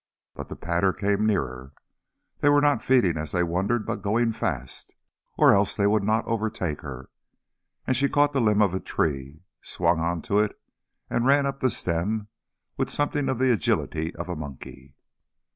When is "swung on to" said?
9.61-10.39